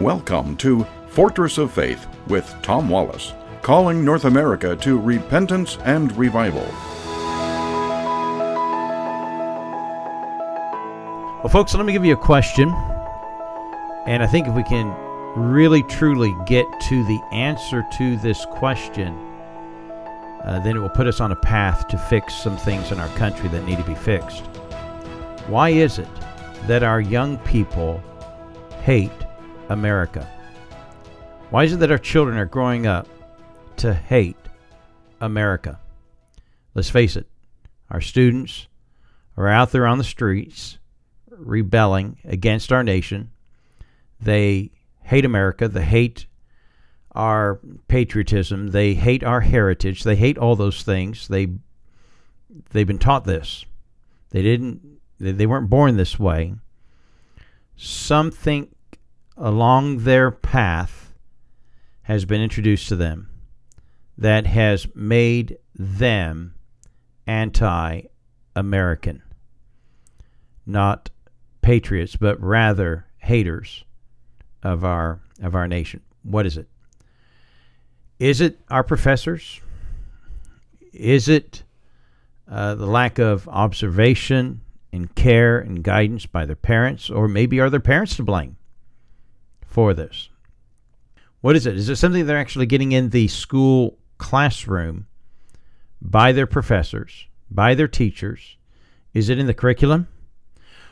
[0.00, 6.64] Welcome to Fortress of Faith with Tom Wallace, calling North America to repentance and revival.
[11.42, 12.70] Well, folks, let me give you a question.
[14.06, 14.88] And I think if we can
[15.36, 19.14] really truly get to the answer to this question,
[20.44, 23.08] uh, then it will put us on a path to fix some things in our
[23.18, 24.46] country that need to be fixed.
[25.46, 26.08] Why is it
[26.68, 28.02] that our young people
[28.80, 29.12] hate
[29.70, 30.28] America?
[31.48, 33.08] Why is it that our children are growing up
[33.78, 34.36] to hate
[35.20, 35.80] America?
[36.74, 37.26] Let's face it,
[37.90, 38.68] our students
[39.36, 40.78] are out there on the streets
[41.30, 43.30] rebelling against our nation.
[44.20, 44.70] They
[45.02, 45.68] hate America.
[45.68, 46.26] They hate
[47.12, 48.68] our patriotism.
[48.68, 50.04] They hate our heritage.
[50.04, 51.28] They hate all those things.
[51.28, 51.48] They
[52.70, 53.64] they've been taught this.
[54.30, 56.54] They didn't they weren't born this way.
[57.76, 58.68] Something
[59.40, 61.14] along their path
[62.02, 63.28] has been introduced to them
[64.18, 66.54] that has made them
[67.26, 68.02] anti
[68.54, 69.22] American.
[70.66, 71.10] Not
[71.62, 73.84] patriots, but rather haters
[74.62, 76.02] of our of our nation.
[76.22, 76.68] What is it?
[78.18, 79.60] Is it our professors?
[80.92, 81.62] Is it
[82.46, 84.60] uh, the lack of observation
[84.92, 88.56] and care and guidance by their parents, or maybe are their parents to blame
[89.70, 90.28] for this?
[91.40, 91.76] What is it?
[91.76, 95.06] Is it something they're actually getting in the school classroom
[96.02, 98.56] by their professors, by their teachers?
[99.14, 100.08] Is it in the curriculum?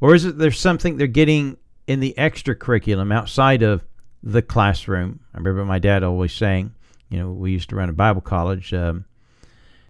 [0.00, 3.84] Or is it there's something they're getting in the extra curriculum outside of
[4.22, 5.20] the classroom?
[5.34, 6.72] I remember my dad always saying,
[7.10, 8.72] you know, we used to run a Bible college.
[8.72, 9.04] Um,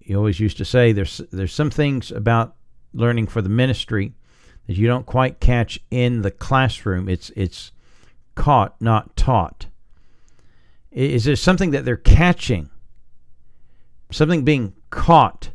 [0.01, 2.57] he always used to say there's there's some things about
[2.93, 4.15] learning for the ministry
[4.67, 7.09] that you don't quite catch in the classroom.
[7.09, 7.71] It's it's
[8.41, 9.67] caught, not taught.
[10.91, 12.71] Is there something that they're catching?
[14.11, 15.51] Something being caught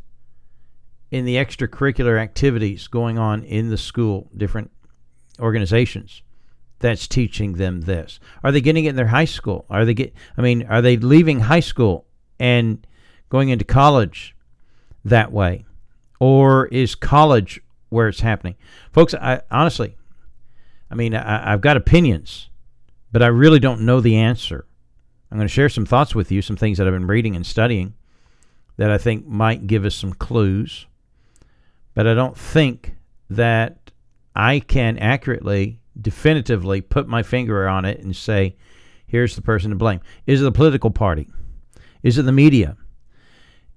[1.10, 4.70] in the extracurricular activities going on in the school, different
[5.40, 6.22] organizations
[6.78, 8.20] that's teaching them this?
[8.44, 9.66] Are they getting it in their high school?
[9.68, 12.06] Are they get I mean, are they leaving high school
[12.38, 12.86] and
[13.30, 14.36] going into college
[15.04, 15.64] that way?
[16.20, 18.54] Or is college where it's happening?
[18.92, 19.96] Folks, I honestly
[20.88, 22.48] I mean, I, I've got opinions,
[23.16, 24.66] but I really don't know the answer.
[25.30, 27.46] I'm going to share some thoughts with you, some things that I've been reading and
[27.46, 27.94] studying
[28.76, 30.84] that I think might give us some clues
[31.94, 32.94] but I don't think
[33.30, 33.90] that
[34.36, 38.54] I can accurately, definitively put my finger on it and say,
[39.06, 40.02] here's the person to blame.
[40.26, 41.26] Is it the political party?
[42.02, 42.76] Is it the media?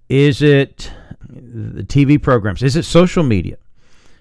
[0.10, 0.92] Is it
[1.30, 2.62] the TV programs?
[2.62, 3.56] Is it social media?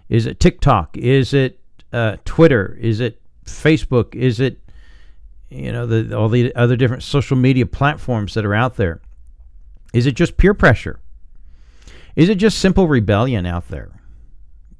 [0.08, 0.96] Is it TikTok?
[0.96, 1.58] Is it
[1.92, 2.78] uh, Twitter?
[2.80, 4.14] Is it Facebook?
[4.14, 4.60] Is it
[5.50, 9.00] you know the, all the other different social media platforms that are out there?
[9.92, 11.00] Is it just peer pressure?
[12.16, 13.90] Is it just simple rebellion out there?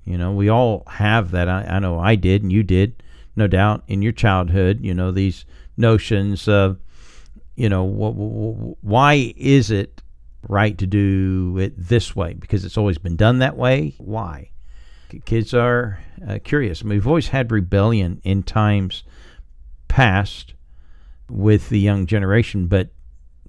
[0.05, 1.49] You know, we all have that.
[1.49, 3.03] I, I know I did, and you did,
[3.37, 4.81] no doubt, in your childhood.
[4.83, 5.45] You know, these
[5.77, 6.79] notions of,
[7.57, 10.03] you know, wh- wh- why is it
[10.49, 12.35] right to do it this way?
[12.35, 13.95] Because it's always been done that way.
[13.99, 14.51] Why?
[15.25, 16.83] Kids are uh, curious.
[16.83, 19.05] I mean, we've always had rebellion in times
[19.89, 20.55] past
[21.29, 22.89] with the young generation, but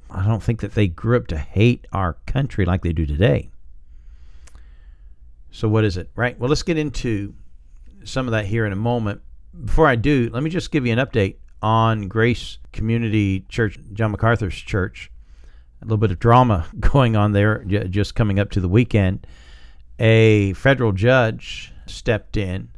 [0.09, 3.49] I don't think that they grew up to hate our country like they do today.
[5.51, 6.39] So, what is it, right?
[6.39, 7.33] Well, let's get into
[8.03, 9.21] some of that here in a moment.
[9.65, 14.11] Before I do, let me just give you an update on Grace Community Church, John
[14.11, 15.11] MacArthur's church.
[15.81, 19.25] A little bit of drama going on there just coming up to the weekend.
[19.97, 22.69] A federal judge stepped in,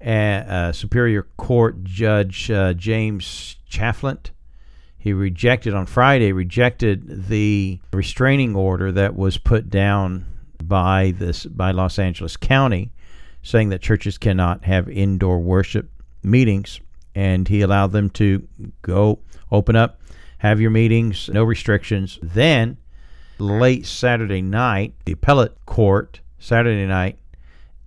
[0.00, 4.30] a Superior Court Judge uh, James Chalfant.
[4.98, 10.26] He rejected on Friday, rejected the restraining order that was put down
[10.62, 12.92] by this by Los Angeles County,
[13.42, 15.90] saying that churches cannot have indoor worship
[16.22, 16.80] meetings,
[17.16, 18.46] and he allowed them to
[18.82, 19.18] go
[19.50, 20.00] open up,
[20.38, 22.20] have your meetings, no restrictions.
[22.22, 22.76] Then,
[23.38, 27.18] late Saturday night, the appellate court Saturday night,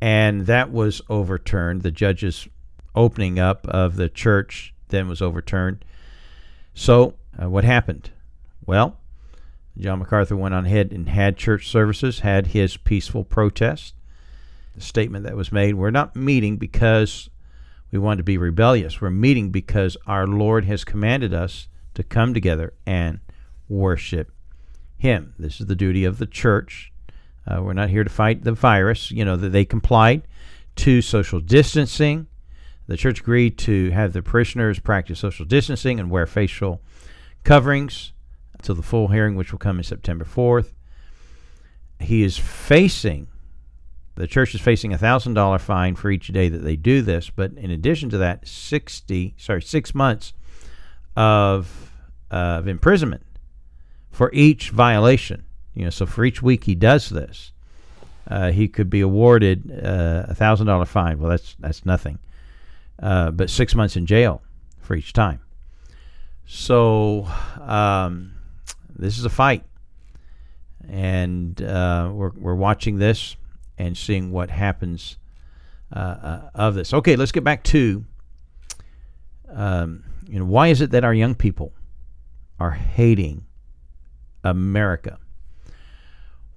[0.02, 1.84] and that was overturned.
[1.84, 2.48] The judge's
[2.94, 5.84] opening up of the church then was overturned.
[6.74, 8.12] So, uh, what happened?
[8.66, 8.98] Well,
[9.78, 13.94] John MacArthur went on ahead and had church services, had his peaceful protest.
[14.74, 17.30] The statement that was made we're not meeting because
[17.92, 19.00] we want to be rebellious.
[19.00, 23.20] We're meeting because our Lord has commanded us to come together and
[23.70, 24.32] worship
[24.98, 25.34] Him.
[25.40, 26.92] This is the duty of the church.
[27.48, 29.12] Uh, we're not here to fight the virus.
[29.12, 30.24] You know, that they complied
[30.78, 32.28] to social distancing.
[32.88, 36.82] The church agreed to have the parishioners practice social distancing and wear facial
[37.44, 38.14] coverings
[38.54, 40.74] until the full hearing, which will come in September 4th.
[42.00, 43.28] He is facing,
[44.16, 47.54] the church is facing a $1,000 fine for each day that they do this, but
[47.54, 50.34] in addition to that, 60, sorry, six months
[51.16, 51.92] of,
[52.30, 53.24] of imprisonment
[54.12, 55.46] for each violation.
[55.74, 57.52] You know, so for each week he does this,
[58.28, 61.20] uh, he could be awarded uh, a thousand dollar fine.
[61.20, 62.18] Well, that's that's nothing,
[63.02, 64.42] uh, but six months in jail
[64.80, 65.42] for each time.
[66.46, 67.28] So
[67.60, 68.34] um,
[68.96, 69.64] this is a fight,
[70.88, 73.36] and uh, we're we're watching this
[73.78, 75.18] and seeing what happens
[75.92, 76.94] uh, uh, of this.
[76.94, 78.06] Okay, let's get back to
[79.52, 81.74] um, you know why is it that our young people
[82.60, 83.46] are hating
[84.44, 85.20] America?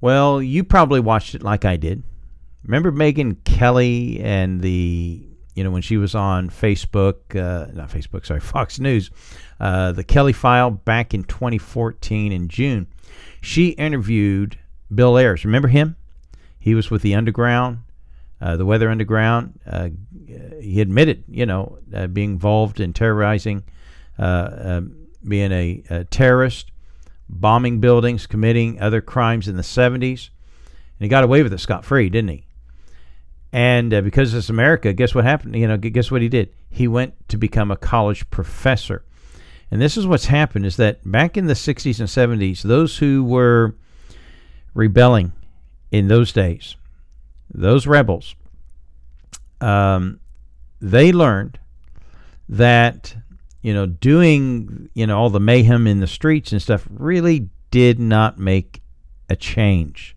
[0.01, 2.03] Well, you probably watched it like I did.
[2.63, 5.27] Remember Megyn Kelly and the,
[5.59, 9.11] you know, when she was on Facebook, uh, not Facebook, sorry, Fox News,
[9.59, 12.87] uh, the Kelly file back in 2014 in June.
[13.41, 14.57] She interviewed
[14.95, 15.45] Bill Ayers.
[15.45, 15.97] Remember him?
[16.61, 17.79] He was with the Underground,
[18.41, 19.59] uh, the Weather Underground.
[19.67, 19.89] Uh,
[20.61, 23.65] he admitted, you know, uh, being involved in terrorizing,
[24.17, 26.71] uh, um, being a, a terrorist
[27.29, 30.31] bombing buildings, committing other crimes in the 70s.
[31.01, 32.45] And he got away with it scot free, didn't he?
[33.53, 35.57] And uh, because it's America, guess what happened?
[35.57, 36.53] You know, guess what he did?
[36.69, 39.05] He went to become a college professor.
[39.71, 43.25] And this is what's happened is that back in the 60s and 70s, those who
[43.25, 43.75] were
[44.75, 45.33] rebelling
[45.91, 46.77] in those days,
[47.53, 48.35] those rebels,
[49.61, 50.21] um,
[50.81, 51.59] they learned
[52.49, 53.15] that
[53.63, 57.99] you know, doing, you know, all the mayhem in the streets and stuff really did
[57.99, 58.83] not make
[59.29, 60.17] a change.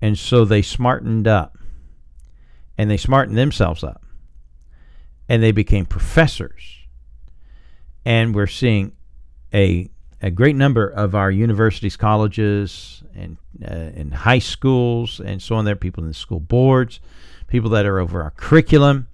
[0.00, 1.57] And so they smartened up
[2.78, 4.04] and they smartened themselves up
[5.28, 6.78] and they became professors.
[8.04, 8.92] And we're seeing
[9.52, 9.90] a,
[10.22, 15.64] a great number of our universities, colleges, and, uh, and high schools, and so on.
[15.64, 17.00] There people in the school boards,
[17.48, 19.08] people that are over our curriculum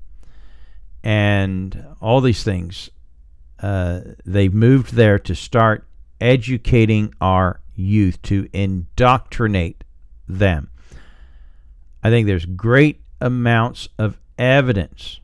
[1.03, 2.91] and all these things.
[3.61, 5.87] Uh, they've moved there to start
[6.21, 9.85] educating our youth, to indoctrinate
[10.29, 10.71] them.
[12.03, 15.21] I think there's great amounts of evidence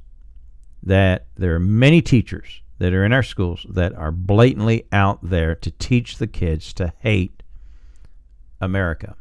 [0.82, 5.54] that there are many teachers that are in our schools that are blatantly out there
[5.54, 7.42] to teach the kids to hate
[8.58, 9.16] America.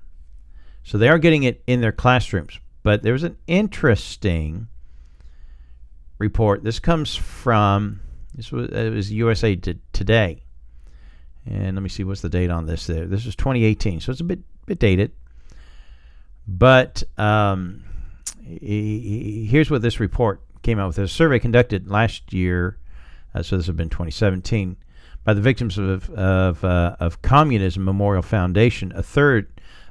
[0.84, 2.58] So they are getting it in their classrooms.
[2.82, 4.70] But there's an interesting
[6.18, 6.64] report.
[6.64, 8.00] This comes from
[8.34, 10.44] this was it was USA Today,
[11.46, 12.88] and let me see what's the date on this.
[12.88, 15.12] There, this is 2018, so it's a bit bit dated.
[16.48, 17.84] But um,
[18.62, 22.78] here's what this report came out with: a survey conducted last year,
[23.34, 24.78] uh, so this has been 2017,
[25.24, 28.92] by the victims of of, uh, of communism Memorial Foundation.
[28.96, 29.48] A third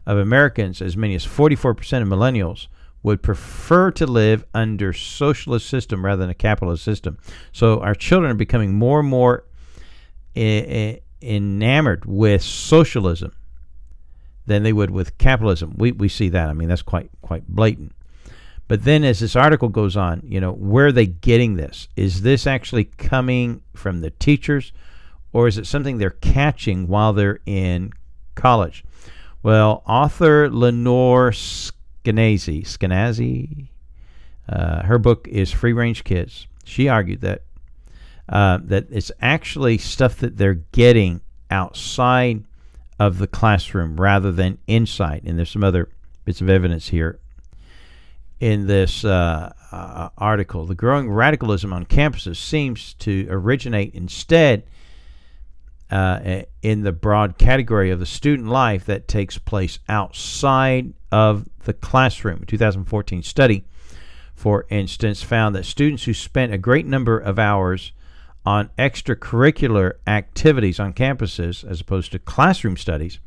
[0.06, 2.66] of Americans, as many as 44% of millennials,
[3.02, 7.18] would prefer to live under socialist system rather than a capitalist system.
[7.52, 9.44] So our children are becoming more and more
[10.34, 13.32] enamored with socialism
[14.46, 15.74] than they would with capitalism.
[15.76, 16.48] We we see that.
[16.48, 17.92] I mean, that's quite quite blatant.
[18.68, 21.88] But then as this article goes on, you know, where are they getting this?
[21.96, 24.72] Is this actually coming from the teachers
[25.32, 27.92] or is it something they're catching while they're in
[28.34, 28.84] college?
[29.42, 32.62] Well, author Lenore Skenazy.
[32.62, 33.68] Skenazy.
[34.46, 36.46] Uh, her book is Free Range Kids.
[36.64, 37.42] She argued that
[38.28, 42.44] uh, that it's actually stuff that they're getting outside
[42.98, 45.22] of the classroom rather than inside.
[45.24, 45.88] And there's some other
[46.26, 47.18] bits of evidence here
[48.40, 50.66] in this uh, uh, article.
[50.66, 54.64] The growing radicalism on campuses seems to originate instead
[55.90, 61.72] uh, in the broad category of the student life that takes place outside of the
[61.72, 62.42] classroom.
[62.42, 63.64] A 2014 study,
[64.34, 67.92] for instance, found that students who spent a great number of hours
[68.44, 73.18] on extracurricular activities on campuses as opposed to classroom studies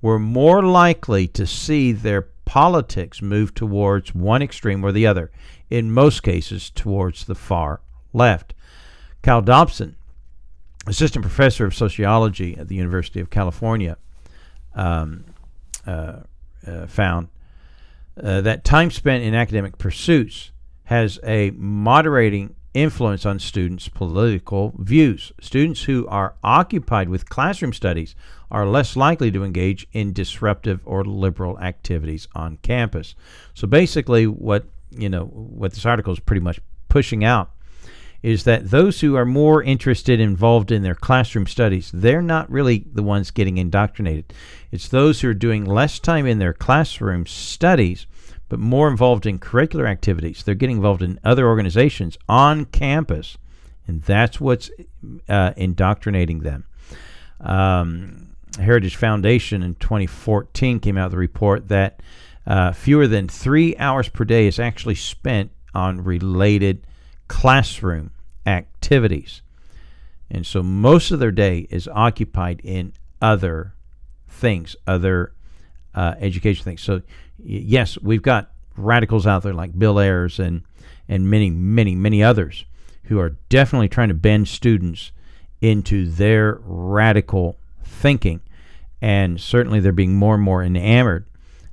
[0.00, 5.30] were more likely to see their politics move towards one extreme or the other,
[5.68, 7.82] in most cases towards the far
[8.14, 8.54] left.
[9.22, 9.96] Cal Dobson,
[10.86, 13.98] assistant professor of sociology at the University of California,
[14.74, 15.26] um,
[15.86, 16.20] uh,
[16.66, 17.28] uh, found
[18.22, 20.50] uh, that time spent in academic pursuits
[20.84, 25.32] has a moderating influence on students' political views.
[25.40, 28.14] Students who are occupied with classroom studies
[28.50, 33.14] are less likely to engage in disruptive or liberal activities on campus.
[33.54, 37.50] So basically, what you know, what this article is pretty much pushing out
[38.22, 42.84] is that those who are more interested involved in their classroom studies they're not really
[42.92, 44.32] the ones getting indoctrinated
[44.72, 48.06] it's those who are doing less time in their classroom studies
[48.48, 53.36] but more involved in curricular activities they're getting involved in other organizations on campus
[53.86, 54.70] and that's what's
[55.28, 56.64] uh, indoctrinating them
[57.40, 58.28] um,
[58.58, 62.00] heritage foundation in 2014 came out with a report that
[62.46, 66.86] uh, fewer than three hours per day is actually spent on related
[67.28, 68.10] classroom
[68.46, 69.42] activities.
[70.30, 73.74] And so most of their day is occupied in other
[74.28, 75.32] things, other
[75.94, 76.82] uh, education things.
[76.82, 77.02] So,
[77.38, 80.62] yes, we've got radicals out there like Bill Ayers and,
[81.08, 82.64] and many, many, many others
[83.04, 85.12] who are definitely trying to bend students
[85.60, 88.40] into their radical thinking.
[89.00, 91.26] And certainly they're being more and more enamored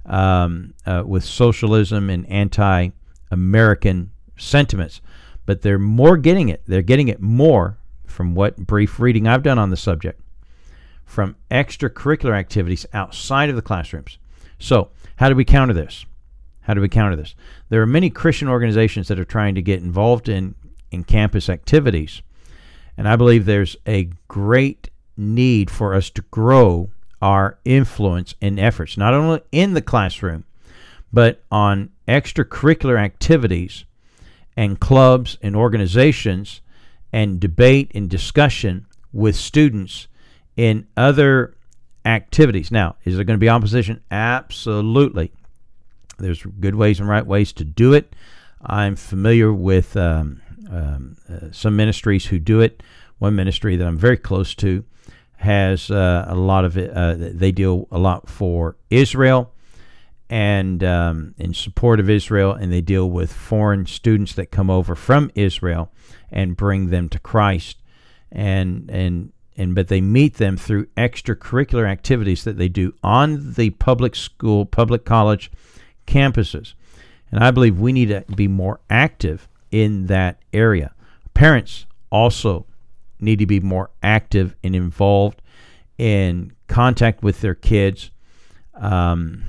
[0.05, 2.89] um, uh, with socialism and anti
[3.31, 5.01] American sentiments
[5.45, 6.61] but they're more getting it.
[6.65, 10.21] They're getting it more from what brief reading I've done on the subject
[11.05, 14.17] from extracurricular activities outside of the classrooms.
[14.59, 16.05] So, how do we counter this?
[16.61, 17.35] How do we counter this?
[17.69, 20.55] There are many Christian organizations that are trying to get involved in,
[20.91, 22.21] in campus activities.
[22.97, 26.89] And I believe there's a great need for us to grow
[27.21, 30.43] our influence and efforts, not only in the classroom,
[31.13, 33.85] but on extracurricular activities
[34.57, 36.61] and clubs and organizations
[37.13, 40.07] and debate and discussion with students
[40.55, 41.55] in other
[42.05, 42.71] activities.
[42.71, 44.01] Now, is there going to be opposition?
[44.11, 45.31] Absolutely.
[46.17, 48.15] There's good ways and right ways to do it.
[48.61, 52.81] I'm familiar with um, um, uh, some ministries who do it.
[53.17, 54.83] One ministry that I'm very close to
[55.37, 56.91] has uh, a lot of it.
[56.91, 59.51] Uh, they deal a lot for Israel
[60.29, 64.95] and um, in support of Israel, and they deal with foreign students that come over
[64.95, 65.91] from Israel
[66.31, 67.77] and bring them to Christ,
[68.31, 73.69] and and and but they meet them through extracurricular activities that they do on the
[73.71, 75.51] public school, public college
[76.07, 76.73] campuses,
[77.31, 80.93] and I believe we need to be more active in that area.
[81.33, 82.65] Parents also
[83.19, 85.41] need to be more active and involved
[85.97, 88.11] in contact with their kids.
[88.75, 89.43] Um,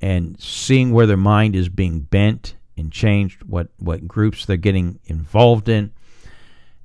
[0.00, 4.98] and seeing where their mind is being bent and changed, what, what groups they're getting
[5.04, 5.92] involved in.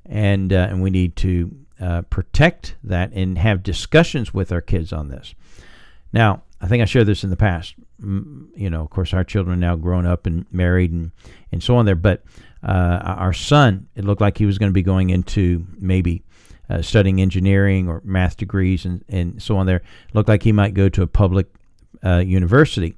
[0.05, 4.91] And, uh, and we need to uh, protect that and have discussions with our kids
[4.91, 5.35] on this.
[6.11, 7.75] Now, I think I shared this in the past.
[7.99, 11.11] You know, of course, our children are now grown up and married and,
[11.51, 11.95] and so on there.
[11.95, 12.23] But
[12.63, 16.23] uh, our son, it looked like he was going to be going into maybe
[16.69, 19.77] uh, studying engineering or math degrees and, and so on there.
[19.77, 21.47] It looked like he might go to a public
[22.03, 22.95] uh, university.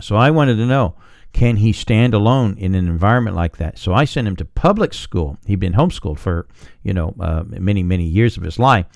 [0.00, 0.94] So I wanted to know
[1.32, 3.78] can he stand alone in an environment like that?
[3.78, 5.38] So I sent him to public school.
[5.46, 6.48] He'd been homeschooled for,
[6.82, 8.86] you know, uh, many, many years of his life.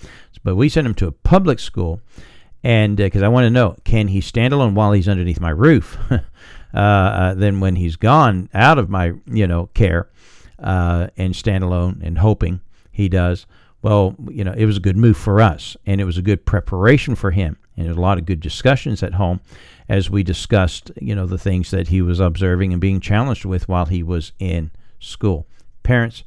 [0.42, 2.00] But we sent him to a public school.
[2.64, 5.50] And because uh, I want to know, can he stand alone while he's underneath my
[5.50, 5.98] roof?
[6.74, 10.08] Uh, uh, then when he's gone out of my, you know, care
[10.58, 13.44] uh, and stand alone and hoping he does,
[13.82, 15.76] well, you know, it was a good move for us.
[15.84, 17.58] And it was a good preparation for him.
[17.76, 19.40] And a lot of good discussions at home
[19.92, 23.68] as we discussed, you know, the things that he was observing and being challenged with
[23.68, 25.46] while he was in school.
[25.82, 26.24] Parents,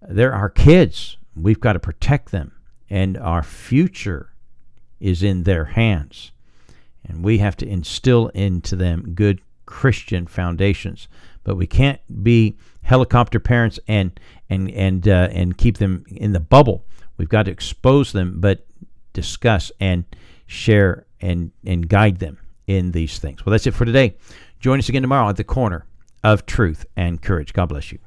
[0.00, 1.18] they're our kids.
[1.36, 2.52] We've got to protect them,
[2.88, 4.32] and our future
[4.98, 6.32] is in their hands.
[7.04, 11.06] And we have to instill into them good Christian foundations.
[11.44, 16.40] But we can't be helicopter parents and and and uh, and keep them in the
[16.40, 16.86] bubble.
[17.18, 18.66] We've got to expose them, but
[19.12, 20.06] discuss and
[20.46, 23.44] share and and guide them in these things.
[23.44, 24.16] Well, that's it for today.
[24.60, 25.86] Join us again tomorrow at the corner
[26.24, 27.52] of truth and courage.
[27.52, 27.98] God bless you.